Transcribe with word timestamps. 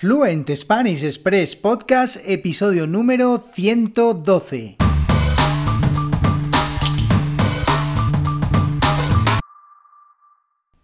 Fluent 0.00 0.48
Spanish 0.56 1.04
Express 1.04 1.54
Podcast, 1.54 2.16
episodio 2.24 2.86
número 2.86 3.38
112. 3.38 4.79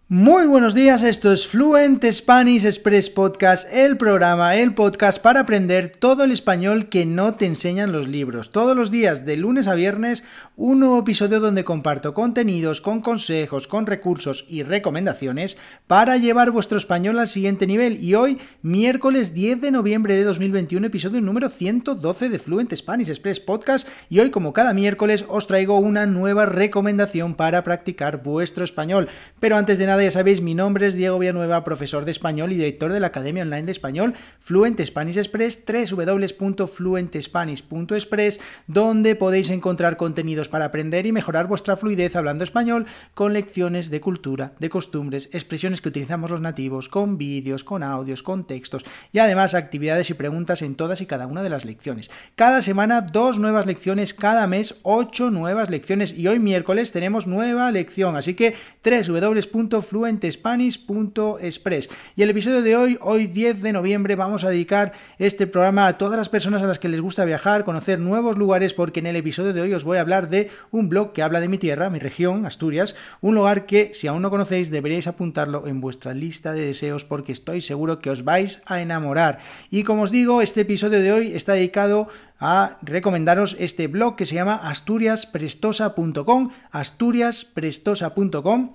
Muy 0.09 0.45
buenos 0.47 0.73
días, 0.73 1.03
esto 1.03 1.33
es 1.33 1.45
Fluent 1.45 2.01
Spanish 2.09 2.63
Express 2.63 3.09
Podcast, 3.09 3.67
el 3.73 3.97
programa, 3.97 4.55
el 4.55 4.73
podcast 4.73 5.21
para 5.21 5.41
aprender 5.41 5.89
todo 5.89 6.23
el 6.23 6.31
español 6.31 6.87
que 6.87 7.05
no 7.05 7.35
te 7.35 7.45
enseñan 7.45 7.91
los 7.91 8.07
libros. 8.07 8.51
Todos 8.51 8.73
los 8.73 8.89
días, 8.89 9.25
de 9.25 9.35
lunes 9.35 9.67
a 9.67 9.75
viernes, 9.75 10.23
un 10.55 10.79
nuevo 10.79 10.99
episodio 10.99 11.41
donde 11.41 11.65
comparto 11.65 12.13
contenidos 12.13 12.79
con 12.79 13.01
consejos, 13.01 13.67
con 13.67 13.85
recursos 13.85 14.45
y 14.47 14.63
recomendaciones 14.63 15.57
para 15.87 16.15
llevar 16.15 16.51
vuestro 16.51 16.77
español 16.77 17.19
al 17.19 17.27
siguiente 17.27 17.67
nivel. 17.67 18.01
Y 18.01 18.15
hoy, 18.15 18.37
miércoles 18.61 19.33
10 19.33 19.59
de 19.59 19.71
noviembre 19.71 20.15
de 20.15 20.23
2021, 20.23 20.87
episodio 20.87 21.19
número 21.19 21.49
112 21.49 22.29
de 22.29 22.39
Fluent 22.39 22.73
Spanish 22.73 23.09
Express 23.09 23.41
Podcast. 23.41 23.89
Y 24.09 24.21
hoy, 24.21 24.29
como 24.29 24.53
cada 24.53 24.73
miércoles, 24.73 25.25
os 25.27 25.47
traigo 25.47 25.77
una 25.77 26.05
nueva 26.05 26.45
recomendación 26.45 27.35
para 27.35 27.65
practicar 27.65 28.23
vuestro 28.23 28.63
español. 28.63 29.09
Pero 29.41 29.57
antes 29.57 29.77
de 29.77 29.85
nada, 29.85 29.96
ya 30.01 30.11
sabéis, 30.11 30.41
mi 30.41 30.53
nombre 30.53 30.85
es 30.85 30.95
Diego 30.95 31.17
Villanueva, 31.17 31.63
profesor 31.63 32.03
de 32.05 32.11
español 32.11 32.51
y 32.51 32.55
director 32.55 32.91
de 32.91 32.99
la 32.99 33.07
Academia 33.07 33.43
Online 33.43 33.63
de 33.63 33.71
Español 33.71 34.13
Fluent 34.39 34.79
Spanish 34.83 35.17
Express, 35.17 35.63
www.fluentespanish.express, 35.65 38.39
donde 38.67 39.15
podéis 39.15 39.49
encontrar 39.49 39.97
contenidos 39.97 40.49
para 40.49 40.65
aprender 40.65 41.05
y 41.05 41.11
mejorar 41.11 41.47
vuestra 41.47 41.77
fluidez 41.77 42.15
hablando 42.15 42.43
español 42.43 42.85
con 43.13 43.33
lecciones 43.33 43.89
de 43.89 44.01
cultura, 44.01 44.53
de 44.59 44.69
costumbres, 44.69 45.29
expresiones 45.31 45.81
que 45.81 45.89
utilizamos 45.89 46.31
los 46.31 46.41
nativos, 46.41 46.89
con 46.89 47.17
vídeos, 47.17 47.63
con 47.63 47.81
audios, 47.81 48.23
con 48.23 48.45
textos 48.45 48.83
y 49.13 49.19
además 49.19 49.55
actividades 49.55 50.09
y 50.09 50.15
preguntas 50.15 50.61
en 50.61 50.75
todas 50.75 50.99
y 51.01 51.05
cada 51.05 51.27
una 51.27 51.43
de 51.43 51.49
las 51.49 51.65
lecciones. 51.65 52.11
Cada 52.35 52.61
semana 52.61 53.01
dos 53.01 53.39
nuevas 53.39 53.65
lecciones, 53.65 54.13
cada 54.13 54.47
mes 54.47 54.79
ocho 54.83 55.31
nuevas 55.31 55.69
lecciones 55.69 56.13
y 56.13 56.27
hoy 56.27 56.39
miércoles 56.39 56.91
tenemos 56.91 57.25
nueva 57.25 57.71
lección, 57.71 58.15
así 58.15 58.33
que 58.33 58.55
www 58.83 59.86
fluentespanish.express. 59.87 61.89
Y 62.15 62.23
el 62.23 62.29
episodio 62.29 62.61
de 62.61 62.75
hoy, 62.75 62.97
hoy 63.01 63.27
10 63.27 63.61
de 63.61 63.73
noviembre, 63.73 64.15
vamos 64.15 64.43
a 64.43 64.49
dedicar 64.49 64.93
este 65.17 65.47
programa 65.47 65.87
a 65.87 65.97
todas 65.97 66.17
las 66.17 66.29
personas 66.29 66.63
a 66.63 66.67
las 66.67 66.79
que 66.79 66.89
les 66.89 67.01
gusta 67.01 67.25
viajar, 67.25 67.63
conocer 67.63 67.99
nuevos 67.99 68.37
lugares, 68.37 68.73
porque 68.73 68.99
en 68.99 69.07
el 69.07 69.15
episodio 69.15 69.53
de 69.53 69.61
hoy 69.61 69.73
os 69.73 69.83
voy 69.83 69.97
a 69.97 70.01
hablar 70.01 70.29
de 70.29 70.49
un 70.71 70.89
blog 70.89 71.13
que 71.13 71.23
habla 71.23 71.39
de 71.39 71.47
mi 71.47 71.57
tierra, 71.57 71.89
mi 71.89 71.99
región, 71.99 72.45
Asturias, 72.45 72.95
un 73.21 73.35
lugar 73.35 73.65
que 73.65 73.91
si 73.93 74.07
aún 74.07 74.21
no 74.21 74.29
conocéis 74.29 74.69
deberíais 74.69 75.07
apuntarlo 75.07 75.67
en 75.67 75.81
vuestra 75.81 76.13
lista 76.13 76.53
de 76.53 76.65
deseos 76.65 77.05
porque 77.05 77.31
estoy 77.31 77.61
seguro 77.61 77.99
que 77.99 78.09
os 78.09 78.23
vais 78.23 78.61
a 78.65 78.81
enamorar. 78.81 79.39
Y 79.69 79.83
como 79.83 80.03
os 80.03 80.11
digo, 80.11 80.41
este 80.41 80.61
episodio 80.61 81.01
de 81.01 81.11
hoy 81.11 81.35
está 81.35 81.53
dedicado 81.53 82.07
a 82.39 82.77
recomendaros 82.81 83.55
este 83.59 83.87
blog 83.87 84.15
que 84.15 84.25
se 84.25 84.35
llama 84.35 84.55
asturiasprestosa.com, 84.55 86.51
asturiasprestosa.com 86.71 88.73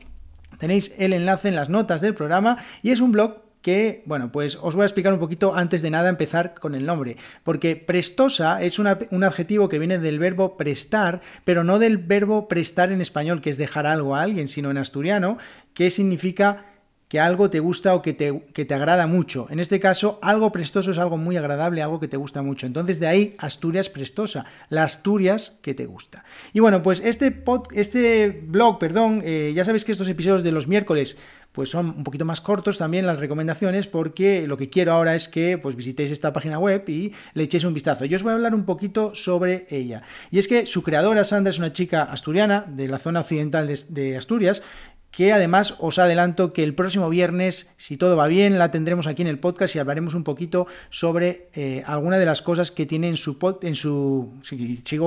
Tenéis 0.63 0.95
el 0.97 1.13
enlace 1.13 1.49
en 1.49 1.57
las 1.57 1.71
notas 1.71 2.01
del 2.01 2.15
programa 2.15 2.57
y 2.85 2.91
es 2.91 3.01
un 3.01 3.11
blog 3.11 3.39
que, 3.63 4.05
bueno, 4.07 4.31
pues 4.31 4.57
os 4.63 4.77
voy 4.77 4.85
a 4.85 4.87
explicar 4.87 5.13
un 5.13 5.19
poquito 5.19 5.57
antes 5.57 5.83
de 5.83 5.91
nada 5.91 6.09
empezar 6.09 6.55
con 6.55 6.77
el 6.77 6.87
nombre, 6.87 7.17
porque 7.43 7.75
prestosa 7.75 8.63
es 8.63 8.79
un 8.79 8.87
adjetivo 8.87 9.69
que 9.69 9.81
viene 9.81 9.99
del 9.99 10.21
verbo 10.21 10.57
prestar, 10.57 11.21
pero 11.45 11.65
no 11.65 11.81
del 11.81 11.99
verbo 11.99 12.47
prestar 12.47 12.93
en 12.93 13.01
español, 13.01 13.41
que 13.41 13.51
es 13.51 13.59
dejar 13.59 13.89
algo 13.89 14.15
a 14.15 14.23
alguien, 14.23 14.47
sino 14.47 14.71
en 14.71 14.79
asturiano, 14.79 15.37
que 15.75 15.91
significa 15.91 16.65
que 17.13 17.21
algo 17.21 17.51
te 17.51 17.61
gusta 17.61 17.95
o 17.95 18.01
que 18.01 18.15
te, 18.15 18.33
te, 18.33 18.73
agrada 18.73 19.07
mucho. 19.07 19.47
En 19.51 19.61
este 19.61 19.79
caso, 19.79 20.19
algo 20.23 20.51
prestoso 20.51 20.93
es 20.93 20.99
algo 20.99 21.19
muy 21.19 21.37
agradable, 21.37 21.83
algo 21.83 22.01
que 22.01 22.09
te 22.09 22.17
gusta 22.17 22.41
mucho. 22.41 22.65
Entonces, 22.67 23.01
de 23.01 23.07
ahí 23.07 23.35
Asturias 23.37 23.91
prestosa, 23.91 24.47
la 24.71 24.85
Asturias 24.85 25.59
que 25.61 25.75
te 25.75 25.85
gusta. 25.85 26.25
Y 26.55 26.61
bueno, 26.61 26.83
pues 26.83 27.03
este, 27.05 27.31
pod, 27.31 27.67
este 27.75 28.42
blog, 28.47 28.79
perdón, 28.79 29.20
eh, 29.27 29.53
ya 29.55 29.63
sabéis 29.63 29.85
que 29.85 29.92
estos 29.92 30.09
episodios 30.09 30.42
de 30.42 30.53
los 30.53 30.69
miércoles 30.69 31.19
pues 31.53 31.69
son 31.69 31.89
un 31.98 32.03
poquito 32.03 32.25
más 32.25 32.41
cortos 32.41 32.79
también 32.79 33.05
las 33.05 33.19
recomendaciones 33.19 33.86
porque 33.86 34.47
lo 34.47 34.57
que 34.57 34.70
quiero 34.70 34.92
ahora 34.92 35.15
es 35.15 35.29
que 35.29 35.59
pues 35.59 35.77
visitéis 35.77 36.11
esta 36.11 36.33
página 36.33 36.59
web 36.59 36.89
y 36.89 37.13
le 37.35 37.42
echéis 37.42 37.65
un 37.65 37.75
vistazo. 37.75 38.07
Yo 38.07 38.17
os 38.17 38.23
voy 38.23 38.31
a 38.31 38.36
hablar 38.36 38.55
un 38.55 38.65
poquito 38.65 39.15
sobre 39.15 39.67
ella. 39.69 40.01
Y 40.31 40.39
es 40.39 40.48
que 40.48 40.65
su 40.65 40.83
creadora, 40.83 41.25
Sandra, 41.25 41.51
es 41.51 41.59
una 41.59 41.75
chica 41.75 42.05
asturiana 42.05 42.65
de 42.67 42.89
la 42.89 42.98
zona 42.98 43.20
occidental 43.20 43.67
de, 43.67 43.79
de 43.91 44.17
Asturias 44.17 44.63
que 45.12 45.33
además 45.33 45.77
os 45.78 45.98
adelanto 45.98 46.52
que 46.52 46.64
el 46.64 46.74
próximo 46.74 47.08
viernes, 47.08 47.73
si 47.77 47.96
todo 47.96 48.17
va 48.17 48.27
bien, 48.27 48.58
la 48.58 48.70
tendremos 48.70 49.06
aquí 49.06 49.23
en 49.23 49.28
el 49.28 49.39
podcast 49.39 49.77
y 49.77 49.78
hablaremos 49.78 50.14
un 50.14 50.24
poquito 50.24 50.67
sobre 50.90 51.48
eh, 51.55 51.83
alguna 51.86 52.18
de 52.18 52.27
las 52.27 52.42
cosas 52.42 52.73
que 52.73 52.86
tiene 52.86 53.08
en 53.08 53.18
su, 53.18 53.36
en 53.62 53.77
su 53.77 54.33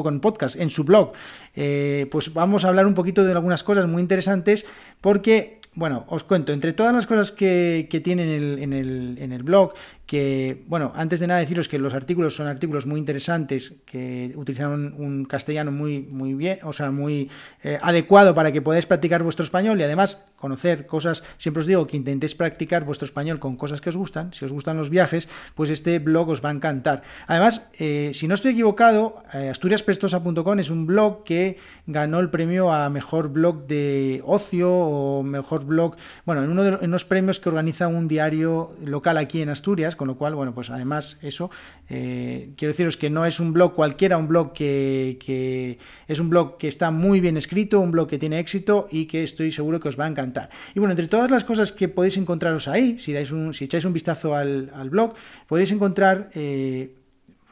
con 0.03 0.19
podcast, 0.19 0.55
en 0.55 0.69
su 0.69 0.83
blog. 0.83 1.11
Eh, 1.55 2.07
pues 2.11 2.33
vamos 2.33 2.63
a 2.63 2.69
hablar 2.69 2.85
un 2.85 2.93
poquito 2.93 3.25
de 3.25 3.31
algunas 3.31 3.63
cosas 3.63 3.88
muy 3.88 4.01
interesantes 4.01 4.66
porque 5.01 5.59
bueno, 5.75 6.06
os 6.08 6.24
cuento, 6.24 6.53
entre 6.53 6.72
todas 6.72 6.94
las 6.94 7.06
cosas 7.06 7.31
que, 7.34 7.88
que 7.90 8.00
tiene 8.00 8.36
en 8.36 8.74
el, 8.74 9.18
en 9.19 9.31
el, 9.34 9.44
blog, 9.44 9.74
que, 10.06 10.63
bueno, 10.68 10.94
antes 10.96 11.19
de 11.19 11.28
nada 11.28 11.41
deciros 11.41 11.68
que 11.68 11.78
los 11.80 11.94
artículos 11.94 12.36
son 12.36 12.47
artículos 12.47 12.86
muy 12.86 12.97
interesantes, 12.97 13.74
que 13.85 14.31
utilizan 14.35 14.94
un, 14.97 15.25
castellano 15.25 15.72
muy, 15.72 16.00
muy 16.00 16.34
bien, 16.34 16.59
o 16.64 16.72
sea, 16.72 16.91
muy 16.91 17.30
eh, 17.62 17.78
adecuado 17.81 18.34
para 18.34 18.53
que 18.53 18.62
podáis 18.62 18.85
practicar 18.85 19.22
vuestro 19.24 19.44
español 19.44 19.80
y 19.80 19.84
además 19.84 20.24
conocer 20.38 20.85
cosas, 20.85 21.24
siempre 21.38 21.59
os 21.59 21.66
digo 21.66 21.88
que 21.88 21.97
intentéis 21.97 22.35
practicar 22.35 22.85
vuestro 22.85 23.06
español 23.06 23.40
con 23.40 23.58
cosas 23.58 23.81
que 23.81 23.90
os 23.90 23.97
gustan, 23.97 24.31
si 24.31 24.46
os 24.46 24.52
gustan 24.52 24.78
los 24.78 24.90
viajes, 24.90 25.28
pues 25.56 25.69
este 25.69 26.00
blog 26.00 26.30
os 26.30 26.44
va 26.44 26.50
a 26.50 26.53
encantar. 26.53 27.02
Además, 27.28 27.68
eh, 27.80 28.12
si 28.14 28.28
no 28.28 28.35
estoy 28.35 28.52
equivocado, 28.52 29.24
eh, 29.34 29.50
asturiasprestosa.com 29.50 30.59
es 30.59 30.69
un 30.69 30.85
blog 30.85 31.24
que 31.24 31.58
ganó 31.85 32.19
el 32.19 32.30
premio 32.30 32.72
a 32.72 32.90
mejor 32.90 33.30
blog 33.30 33.68
de 33.68 34.22
ocio 34.24 34.72
o 34.72 35.24
mejor 35.24 35.65
blog, 35.66 35.96
bueno, 36.26 36.44
en 36.44 36.50
uno 36.50 36.64
de 36.64 36.88
los, 36.88 37.06
premios 37.06 37.40
que 37.40 37.50
organiza 37.50 37.88
un 37.88 38.08
diario 38.08 38.72
local 38.84 39.18
aquí 39.18 39.42
en 39.42 39.50
Asturias, 39.50 39.96
con 39.96 40.08
lo 40.08 40.18
cual, 40.18 40.36
bueno, 40.36 40.53
pues 40.53 40.70
además 40.70 41.20
eso, 41.22 41.52
eh, 41.90 42.52
quiero 42.58 42.72
deciros 42.72 42.98
que 42.98 43.09
no 43.09 43.26
es 43.26 43.40
un 43.40 43.53
blog 43.53 43.76
cualquiera, 43.76 44.18
un 44.18 44.28
blog 44.28 44.53
que, 44.53 45.78
es 46.08 46.20
un 46.20 46.30
blog 46.30 46.58
que 46.58 46.68
está 46.68 46.92
muy 46.92 47.20
bien 47.20 47.38
escrito, 47.38 47.80
un 47.80 47.92
blog 47.92 48.08
que 48.08 48.18
tiene 48.18 48.40
éxito 48.40 48.88
y 48.92 49.06
que 49.06 49.24
estoy 49.24 49.52
seguro 49.52 49.80
que 49.80 49.90
os 49.90 50.00
va 50.00 50.06
a 50.06 50.09
encantar. 50.09 50.50
Y 50.74 50.80
bueno, 50.80 50.92
entre 50.92 51.08
todas 51.08 51.30
las 51.30 51.44
cosas 51.44 51.72
que 51.72 51.88
podéis 51.88 52.18
encontraros 52.18 52.68
ahí, 52.68 52.97
si, 53.00 53.14
dais 53.14 53.32
un, 53.32 53.53
si 53.53 53.66
echáis 53.66 53.86
un 53.86 53.94
vistazo 53.94 54.36
al, 54.36 54.90
blog, 54.90 55.14
podéis 55.47 55.72
encontrar... 55.72 56.30
Eh, 56.36 56.96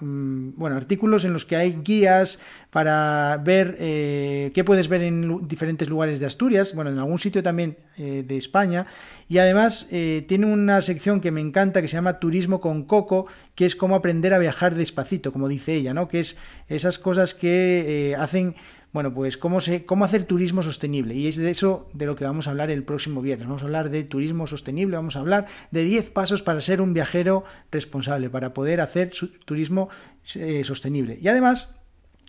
bueno, 0.03 0.75
artículos 0.75 1.25
en 1.25 1.33
los 1.33 1.45
que 1.45 1.55
hay 1.55 1.79
guías 1.83 2.39
para 2.69 3.41
ver 3.43 3.77
eh, 3.79 4.51
qué 4.53 4.63
puedes 4.63 4.87
ver 4.87 5.01
en 5.03 5.47
diferentes 5.47 5.89
lugares 5.89 6.19
de 6.19 6.25
Asturias, 6.25 6.75
bueno, 6.75 6.91
en 6.91 6.99
algún 6.99 7.19
sitio 7.19 7.43
también 7.43 7.77
eh, 7.97 8.23
de 8.27 8.37
España, 8.37 8.85
y 9.29 9.37
además 9.37 9.87
eh, 9.91 10.25
tiene 10.27 10.45
una 10.45 10.81
sección 10.81 11.21
que 11.21 11.31
me 11.31 11.41
encanta 11.41 11.81
que 11.81 11.87
se 11.87 11.95
llama 11.95 12.19
Turismo 12.19 12.59
con 12.59 12.83
Coco, 12.83 13.27
que 13.55 13.65
es 13.65 13.75
cómo 13.75 13.95
aprender 13.95 14.33
a 14.33 14.39
viajar 14.39 14.75
despacito, 14.75 15.31
como 15.31 15.47
dice 15.47 15.73
ella, 15.75 15.93
¿no? 15.93 16.07
Que 16.07 16.19
es 16.19 16.35
esas 16.67 16.99
cosas 16.99 17.33
que 17.33 18.15
hacen 18.17 18.55
bueno, 18.93 19.13
pues 19.13 19.37
cómo, 19.37 19.59
se, 19.59 19.85
cómo 19.85 20.05
hacer 20.05 20.23
turismo 20.23 20.61
sostenible. 20.61 21.15
Y 21.15 21.27
es 21.27 21.37
de 21.37 21.49
eso 21.49 21.89
de 21.93 22.05
lo 22.05 22.15
que 22.15 22.25
vamos 22.25 22.47
a 22.47 22.51
hablar 22.51 22.69
el 22.69 22.83
próximo 22.83 23.21
viernes. 23.21 23.47
Vamos 23.47 23.63
a 23.63 23.65
hablar 23.65 23.89
de 23.89 24.03
turismo 24.03 24.45
sostenible, 24.45 24.95
vamos 24.95 25.15
a 25.15 25.19
hablar 25.19 25.47
de 25.71 25.83
10 25.83 26.11
pasos 26.11 26.43
para 26.43 26.61
ser 26.61 26.79
un 26.79 26.93
viajero 26.93 27.43
responsable, 27.71 28.29
para 28.29 28.53
poder 28.53 28.81
hacer 28.81 29.11
turismo 29.45 29.89
eh, 30.35 30.63
sostenible. 30.63 31.17
Y 31.19 31.27
además 31.27 31.75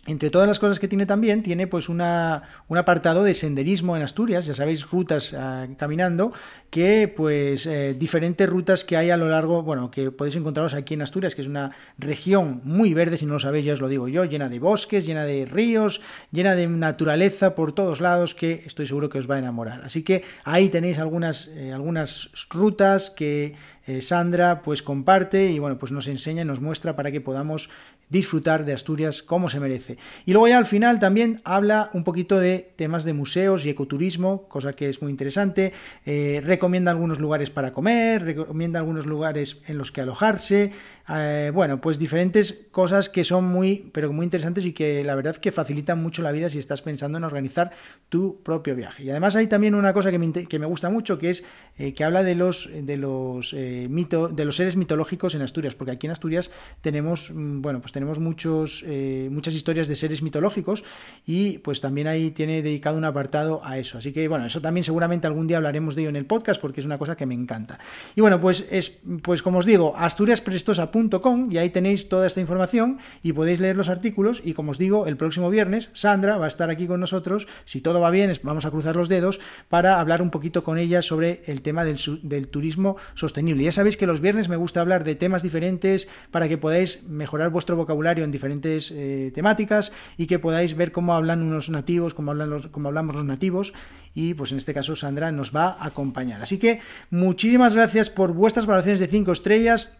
entre 0.05 0.29
todas 0.29 0.47
las 0.47 0.59
cosas 0.59 0.79
que 0.79 0.87
tiene 0.87 1.05
también, 1.05 1.41
tiene 1.41 1.67
pues 1.67 1.89
una, 1.89 2.43
un 2.67 2.77
apartado 2.77 3.23
de 3.23 3.33
senderismo 3.33 3.95
en 3.95 4.03
Asturias, 4.03 4.45
ya 4.45 4.53
sabéis, 4.53 4.89
rutas 4.89 5.33
ah, 5.33 5.67
caminando, 5.77 6.31
que 6.69 7.11
pues 7.15 7.65
eh, 7.65 7.95
diferentes 7.97 8.47
rutas 8.47 8.83
que 8.83 8.97
hay 8.97 9.09
a 9.09 9.17
lo 9.17 9.29
largo, 9.29 9.63
bueno, 9.63 9.89
que 9.89 10.11
podéis 10.11 10.35
encontraros 10.35 10.73
aquí 10.73 10.93
en 10.93 11.01
Asturias, 11.01 11.33
que 11.33 11.41
es 11.41 11.47
una 11.47 11.71
región 11.97 12.61
muy 12.63 12.93
verde, 12.93 13.17
si 13.17 13.25
no 13.25 13.33
lo 13.33 13.39
sabéis 13.39 13.65
ya 13.65 13.73
os 13.73 13.81
lo 13.81 13.87
digo 13.87 14.07
yo, 14.07 14.25
llena 14.25 14.49
de 14.49 14.59
bosques, 14.59 15.05
llena 15.05 15.25
de 15.25 15.45
ríos, 15.45 16.01
llena 16.31 16.55
de 16.55 16.67
naturaleza 16.67 17.55
por 17.55 17.73
todos 17.73 17.99
lados, 17.99 18.35
que 18.35 18.63
estoy 18.65 18.85
seguro 18.85 19.09
que 19.09 19.17
os 19.17 19.29
va 19.29 19.35
a 19.35 19.39
enamorar. 19.39 19.81
Así 19.83 20.03
que 20.03 20.23
ahí 20.43 20.69
tenéis 20.69 20.99
algunas, 20.99 21.47
eh, 21.47 21.73
algunas 21.73 22.29
rutas 22.49 23.09
que 23.09 23.55
eh, 23.87 24.01
Sandra 24.01 24.61
pues 24.61 24.81
comparte 24.81 25.51
y 25.51 25.59
bueno, 25.59 25.77
pues 25.77 25.91
nos 25.91 26.07
enseña 26.07 26.41
y 26.41 26.45
nos 26.45 26.59
muestra 26.59 26.95
para 26.95 27.11
que 27.11 27.21
podamos 27.21 27.69
disfrutar 28.09 28.65
de 28.65 28.73
Asturias 28.73 29.23
como 29.23 29.49
se 29.49 29.59
merece. 29.59 29.97
Y 30.25 30.33
luego 30.33 30.47
ya 30.47 30.57
al 30.57 30.65
final 30.65 30.99
también 30.99 31.41
habla 31.43 31.89
un 31.93 32.03
poquito 32.03 32.39
de 32.39 32.71
temas 32.75 33.03
de 33.03 33.13
museos 33.13 33.65
y 33.65 33.69
ecoturismo, 33.69 34.47
cosa 34.47 34.73
que 34.73 34.89
es 34.89 35.01
muy 35.01 35.11
interesante. 35.11 35.73
Eh, 36.05 36.41
recomienda 36.43 36.91
algunos 36.91 37.19
lugares 37.19 37.49
para 37.49 37.73
comer, 37.73 38.23
recomienda 38.23 38.79
algunos 38.79 39.05
lugares 39.05 39.61
en 39.67 39.77
los 39.77 39.91
que 39.91 40.01
alojarse. 40.01 40.71
Eh, 41.07 41.51
bueno, 41.53 41.79
pues 41.81 41.99
diferentes 41.99 42.67
cosas 42.71 43.09
que 43.09 43.23
son 43.23 43.45
muy, 43.45 43.89
pero 43.93 44.11
muy 44.11 44.23
interesantes 44.23 44.65
y 44.65 44.73
que 44.73 45.03
la 45.03 45.15
verdad 45.15 45.35
que 45.37 45.51
facilitan 45.51 46.01
mucho 46.01 46.21
la 46.21 46.31
vida 46.31 46.49
si 46.49 46.57
estás 46.57 46.81
pensando 46.81 47.17
en 47.17 47.23
organizar 47.23 47.71
tu 48.09 48.41
propio 48.41 48.75
viaje. 48.75 49.03
Y 49.03 49.09
además 49.09 49.35
hay 49.35 49.47
también 49.47 49.75
una 49.75 49.93
cosa 49.93 50.11
que 50.11 50.19
me, 50.19 50.31
que 50.31 50.59
me 50.59 50.65
gusta 50.65 50.89
mucho, 50.89 51.17
que 51.19 51.29
es 51.29 51.43
que 51.95 52.03
habla 52.03 52.23
de 52.23 52.35
los, 52.35 52.69
de 52.73 52.97
los 52.97 53.53
eh, 53.53 53.87
mito, 53.89 54.29
de 54.29 54.45
los 54.45 54.55
seres 54.55 54.75
mitológicos 54.75 55.35
en 55.35 55.41
Asturias, 55.41 55.75
porque 55.75 55.91
aquí 55.91 56.07
en 56.07 56.11
Asturias 56.11 56.51
tenemos, 56.81 57.31
mm, 57.33 57.61
bueno, 57.61 57.81
pues 57.81 57.91
tenemos 57.91 58.19
muchos, 58.19 58.83
eh, 58.87 59.29
muchas 59.31 59.53
historias 59.53 59.87
de 59.87 59.95
seres 59.95 60.21
mitológicos 60.21 60.83
y 61.25 61.59
pues 61.59 61.81
también 61.81 62.07
ahí 62.07 62.31
tiene 62.31 62.61
dedicado 62.61 62.97
un 62.97 63.05
apartado 63.05 63.61
a 63.63 63.77
eso. 63.77 63.97
Así 63.97 64.11
que 64.11 64.27
bueno, 64.27 64.45
eso 64.45 64.61
también 64.61 64.83
seguramente 64.83 65.27
algún 65.27 65.47
día 65.47 65.57
hablaremos 65.57 65.95
de 65.95 66.03
ello 66.03 66.09
en 66.09 66.15
el 66.15 66.25
podcast 66.25 66.61
porque 66.61 66.79
es 66.79 66.85
una 66.85 66.97
cosa 66.97 67.15
que 67.15 67.25
me 67.25 67.35
encanta. 67.35 67.79
Y 68.15 68.21
bueno, 68.21 68.39
pues 68.41 68.67
es, 68.71 69.01
pues 69.21 69.41
como 69.41 69.59
os 69.59 69.65
digo, 69.65 69.93
y 71.49 71.57
ahí 71.57 71.69
tenéis 71.71 72.07
toda 72.07 72.25
esta 72.25 72.39
información 72.39 72.99
y 73.21 73.33
podéis 73.33 73.59
leer 73.59 73.75
los 73.75 73.89
artículos 73.89 74.41
y 74.43 74.53
como 74.53 74.71
os 74.71 74.77
digo, 74.77 75.07
el 75.07 75.17
próximo 75.17 75.49
viernes 75.49 75.89
Sandra 75.91 76.37
va 76.37 76.45
a 76.45 76.47
estar 76.47 76.69
aquí 76.69 76.87
con 76.87 77.01
nosotros, 77.01 77.47
si 77.65 77.81
todo 77.81 77.99
va 77.99 78.11
bien, 78.11 78.31
vamos 78.43 78.65
a 78.65 78.71
cruzar 78.71 78.95
los 78.95 79.09
dedos 79.09 79.41
para 79.67 79.99
hablar 79.99 80.21
un 80.21 80.29
poquito 80.29 80.63
con 80.63 80.77
ella 80.77 81.01
sobre 81.01 81.41
el 81.47 81.61
tema 81.61 81.83
del, 81.83 81.99
del 82.23 82.47
turismo 82.47 82.95
sostenible. 83.13 83.65
Ya 83.65 83.73
sabéis 83.73 83.97
que 83.97 84.07
los 84.07 84.21
viernes 84.21 84.47
me 84.47 84.55
gusta 84.55 84.79
hablar 84.79 85.03
de 85.03 85.15
temas 85.15 85.43
diferentes 85.43 86.07
para 86.31 86.47
que 86.47 86.57
podáis 86.57 87.03
mejorar 87.09 87.49
vuestro 87.49 87.75
vocabulario 87.75 88.23
en 88.23 88.31
diferentes 88.31 88.91
eh, 88.91 89.31
temáticas 89.35 89.91
y 90.17 90.27
que 90.27 90.39
podáis 90.39 90.77
ver 90.77 90.93
cómo 90.93 91.13
hablan 91.13 91.41
unos 91.41 91.69
nativos, 91.69 92.13
cómo, 92.13 92.31
hablan 92.31 92.49
los, 92.49 92.67
cómo 92.67 92.87
hablamos 92.87 93.15
los 93.15 93.25
nativos 93.25 93.73
y 94.13 94.33
pues 94.33 94.53
en 94.53 94.59
este 94.59 94.73
caso 94.73 94.95
Sandra 94.95 95.31
nos 95.33 95.53
va 95.53 95.71
a 95.73 95.87
acompañar. 95.87 96.41
Así 96.41 96.57
que 96.57 96.79
muchísimas 97.09 97.75
gracias 97.75 98.09
por 98.09 98.33
vuestras 98.33 98.65
valoraciones 98.65 99.01
de 99.01 99.07
5 99.07 99.33
estrellas 99.33 99.97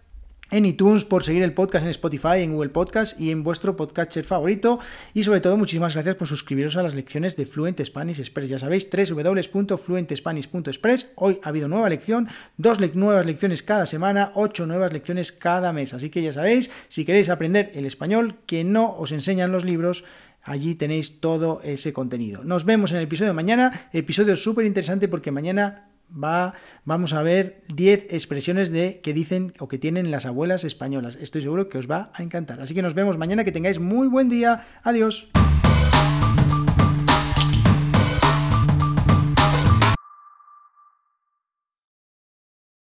en 0.51 0.65
iTunes, 0.65 1.06
por 1.06 1.24
seguir 1.24 1.44
el 1.44 1.53
podcast 1.53 1.86
en 1.86 1.92
Spotify, 1.92 2.42
en 2.42 2.51
Google 2.53 2.69
Podcast 2.69 3.19
y 3.19 3.31
en 3.31 3.44
vuestro 3.44 3.75
podcatcher 3.75 4.24
favorito. 4.24 4.80
Y 5.13 5.24
sobre 5.24 5.42
todo, 5.42 5.57
muchísimas 5.57 5.95
gracias 5.95 6.15
por 6.15 6.27
suscribiros 6.27 6.77
a 6.77 6.83
las 6.83 6.95
lecciones 6.95 7.36
de 7.36 7.45
Fluent 7.45 7.83
Spanish 7.83 8.19
Express. 8.19 8.50
Ya 8.50 8.59
sabéis, 8.59 8.89
www.fluentespanish.express. 8.89 11.12
Hoy 11.15 11.39
ha 11.44 11.50
habido 11.50 11.68
nueva 11.68 11.89
lección, 11.89 12.30
dos 12.57 12.80
nuevas 12.95 13.25
lecciones 13.25 13.63
cada 13.63 13.86
semana, 13.86 14.31
ocho 14.36 14.65
nuevas 14.68 14.94
lecciones 14.94 15.31
cada 15.31 15.74
mes. 15.74 15.94
Así 15.94 16.09
que 16.09 16.21
ya 16.21 16.31
sabéis, 16.31 16.71
si 16.88 17.03
queréis 17.06 17.30
aprender 17.30 17.71
el 17.74 17.86
español 17.86 18.38
que 18.45 18.63
no 18.63 18.95
os 18.95 19.12
enseñan 19.12 19.51
los 19.51 19.65
libros, 19.65 20.06
Allí 20.47 20.75
tenéis 20.75 21.21
todo 21.21 21.59
ese 21.63 21.92
contenido. 21.92 22.44
Nos 22.44 22.65
vemos 22.65 22.92
en 22.92 22.97
el 22.97 23.06
episodio 23.06 23.31
de 23.31 23.33
mañana. 23.33 23.89
Episodio 23.92 24.36
súper 24.36 24.68
interesante 24.68 25.07
porque 25.07 25.31
mañana 25.31 25.89
va, 26.12 26.54
vamos 26.84 27.13
a 27.13 27.24
ver 27.24 27.63
10 27.74 28.13
expresiones 28.13 28.72
de 28.72 29.00
que 29.02 29.13
dicen 29.13 29.54
o 29.60 29.68
que 29.68 29.78
tienen 29.78 30.12
las 30.12 30.25
abuelas 30.25 30.63
españolas. 30.63 31.16
Estoy 31.16 31.42
seguro 31.42 31.69
que 31.69 31.78
os 31.78 31.90
va 31.90 32.12
a 32.13 32.24
encantar. 32.24 32.62
Así 32.62 32.74
que 32.74 32.81
nos 32.81 32.94
vemos 32.94 33.18
mañana, 33.18 33.44
que 33.44 33.52
tengáis 33.52 33.80
muy 33.80 34.07
buen 34.07 34.30
día. 34.30 34.66
Adiós. 34.84 35.30